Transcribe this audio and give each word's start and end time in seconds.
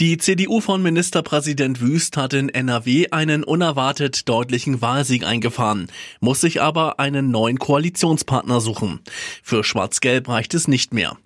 Die 0.00 0.16
CDU 0.16 0.60
von 0.60 0.80
Ministerpräsident 0.80 1.80
Wüst 1.80 2.16
hat 2.16 2.32
in 2.32 2.50
NRW 2.50 3.08
einen 3.10 3.42
unerwartet 3.42 4.28
deutlichen 4.28 4.80
Wahlsieg 4.80 5.26
eingefahren, 5.26 5.88
muss 6.20 6.40
sich 6.40 6.62
aber 6.62 7.00
einen 7.00 7.32
neuen 7.32 7.58
Koalitionspartner 7.58 8.60
suchen. 8.60 9.00
Für 9.42 9.64
Schwarz-Gelb 9.64 10.28
reicht 10.28 10.54
es 10.54 10.68
nicht 10.68 10.94
mehr. 10.94 11.16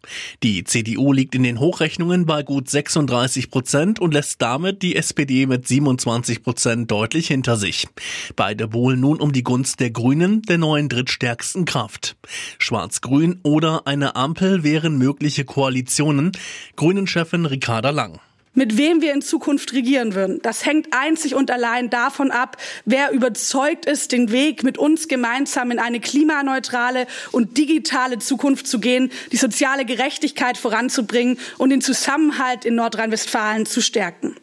Die 0.42 0.64
CDU 0.64 1.12
liegt 1.12 1.34
in 1.34 1.42
den 1.42 1.60
Hochrechnungen 1.60 2.24
bei 2.24 2.42
gut 2.42 2.70
36 2.70 3.50
Prozent 3.50 4.00
und 4.00 4.14
lässt 4.14 4.40
damit 4.40 4.80
die 4.80 4.96
SPD 4.96 5.44
mit 5.44 5.68
27 5.68 6.42
Prozent 6.42 6.90
deutlich 6.90 7.26
hinter 7.26 7.58
sich. 7.58 7.88
Beide 8.36 8.68
bohlen 8.68 9.00
nun 9.00 9.20
um 9.20 9.32
die 9.32 9.44
Gunst 9.44 9.80
der 9.80 9.90
Grünen, 9.90 10.40
der 10.40 10.56
neuen 10.56 10.88
drittstärksten 10.88 11.66
Kraft. 11.66 12.16
Schwarz-Grün 12.58 13.38
oder 13.42 13.86
eine 13.86 14.16
Ampel 14.16 14.64
wären 14.64 14.96
mögliche 14.96 15.44
Koalitionen. 15.44 16.32
Grünen-Chefin 16.76 17.44
Ricarda 17.44 17.90
Lang. 17.90 18.18
Mit 18.54 18.76
wem 18.76 19.00
wir 19.00 19.14
in 19.14 19.22
Zukunft 19.22 19.72
regieren 19.72 20.14
würden, 20.14 20.40
das 20.42 20.66
hängt 20.66 20.88
einzig 20.90 21.34
und 21.34 21.50
allein 21.50 21.88
davon 21.88 22.30
ab, 22.30 22.58
wer 22.84 23.10
überzeugt 23.10 23.86
ist, 23.86 24.12
den 24.12 24.30
Weg 24.30 24.62
mit 24.62 24.76
uns 24.76 25.08
gemeinsam 25.08 25.70
in 25.70 25.78
eine 25.78 26.00
klimaneutrale 26.00 27.06
und 27.30 27.56
digitale 27.56 28.18
Zukunft 28.18 28.66
zu 28.66 28.78
gehen, 28.78 29.10
die 29.32 29.38
soziale 29.38 29.86
Gerechtigkeit 29.86 30.58
voranzubringen 30.58 31.38
und 31.56 31.70
den 31.70 31.80
Zusammenhalt 31.80 32.66
in 32.66 32.74
Nordrhein-Westfalen 32.74 33.64
zu 33.64 33.80
stärken. 33.80 34.36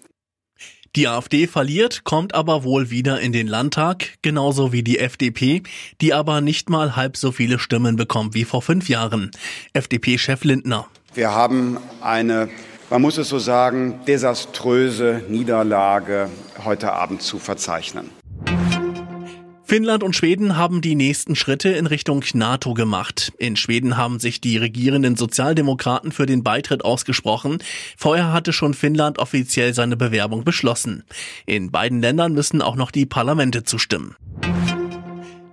Die 0.95 1.07
AfD 1.07 1.45
verliert, 1.45 2.03
kommt 2.03 2.33
aber 2.33 2.63
wohl 2.63 2.89
wieder 2.89 3.19
in 3.19 3.31
den 3.31 3.45
Landtag, 3.45 4.17
genauso 4.23 4.73
wie 4.73 4.81
die 4.81 4.97
FDP, 4.97 5.61
die 6.01 6.15
aber 6.15 6.41
nicht 6.41 6.71
mal 6.71 6.95
halb 6.95 7.15
so 7.15 7.31
viele 7.31 7.59
Stimmen 7.59 7.95
bekommt 7.95 8.33
wie 8.33 8.43
vor 8.43 8.63
fünf 8.63 8.89
Jahren. 8.89 9.29
FDP-Chef 9.73 10.43
Lindner. 10.43 10.87
Wir 11.13 11.31
haben 11.31 11.77
eine 12.01 12.49
man 12.89 13.01
muss 13.01 13.17
es 13.17 13.29
so 13.29 13.39
sagen, 13.39 13.99
desaströse 14.07 15.23
Niederlage 15.29 16.29
heute 16.63 16.91
Abend 16.93 17.21
zu 17.21 17.39
verzeichnen. 17.39 18.09
Finnland 19.69 20.01
und 20.01 20.15
Schweden 20.15 20.57
haben 20.57 20.81
die 20.81 20.95
nächsten 20.95 21.35
Schritte 21.35 21.69
in 21.69 21.85
Richtung 21.85 22.25
NATO 22.33 22.73
gemacht. 22.73 23.31
In 23.37 23.55
Schweden 23.55 23.97
haben 23.97 24.19
sich 24.19 24.41
die 24.41 24.57
regierenden 24.57 25.15
Sozialdemokraten 25.15 26.11
für 26.11 26.25
den 26.25 26.41
Beitritt 26.41 26.83
ausgesprochen. 26.83 27.59
Vorher 27.95 28.33
hatte 28.33 28.51
schon 28.51 28.73
Finnland 28.73 29.19
offiziell 29.19 29.75
seine 29.75 29.95
Bewerbung 29.95 30.43
beschlossen. 30.43 31.03
In 31.45 31.69
beiden 31.69 32.01
Ländern 32.01 32.33
müssen 32.33 32.63
auch 32.63 32.75
noch 32.75 32.89
die 32.89 33.05
Parlamente 33.05 33.63
zustimmen. 33.63 34.15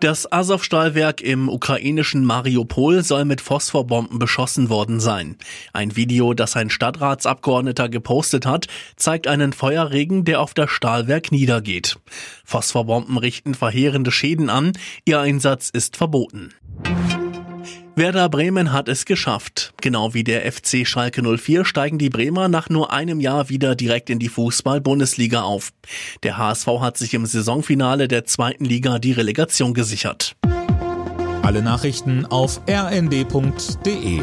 Das 0.06 0.30
Azov-Stahlwerk 0.30 1.20
im 1.20 1.48
ukrainischen 1.48 2.24
Mariupol 2.24 3.02
soll 3.02 3.24
mit 3.24 3.40
Phosphorbomben 3.40 4.20
beschossen 4.20 4.70
worden 4.70 5.00
sein. 5.00 5.34
Ein 5.72 5.96
Video, 5.96 6.32
das 6.32 6.54
ein 6.54 6.70
Stadtratsabgeordneter 6.70 7.88
gepostet 7.88 8.46
hat, 8.46 8.68
zeigt 8.94 9.26
einen 9.26 9.52
Feuerregen, 9.52 10.24
der 10.24 10.42
auf 10.42 10.54
das 10.54 10.70
Stahlwerk 10.70 11.32
niedergeht. 11.32 11.98
Phosphorbomben 12.44 13.18
richten 13.18 13.56
verheerende 13.56 14.12
Schäden 14.12 14.48
an, 14.48 14.74
ihr 15.04 15.18
Einsatz 15.18 15.70
ist 15.70 15.96
verboten. 15.96 16.50
Werder 17.98 18.28
Bremen 18.28 18.74
hat 18.74 18.90
es 18.90 19.06
geschafft. 19.06 19.72
Genau 19.80 20.12
wie 20.12 20.22
der 20.22 20.52
FC 20.52 20.86
Schalke 20.86 21.22
04 21.22 21.64
steigen 21.64 21.96
die 21.96 22.10
Bremer 22.10 22.46
nach 22.46 22.68
nur 22.68 22.92
einem 22.92 23.20
Jahr 23.20 23.48
wieder 23.48 23.74
direkt 23.74 24.10
in 24.10 24.18
die 24.18 24.28
Fußball-Bundesliga 24.28 25.40
auf. 25.40 25.70
Der 26.22 26.36
HSV 26.36 26.66
hat 26.80 26.98
sich 26.98 27.14
im 27.14 27.24
Saisonfinale 27.24 28.06
der 28.06 28.26
zweiten 28.26 28.66
Liga 28.66 28.98
die 28.98 29.12
Relegation 29.12 29.72
gesichert. 29.72 30.36
Alle 31.40 31.62
Nachrichten 31.62 32.26
auf 32.26 32.60
rnd.de 32.68 34.20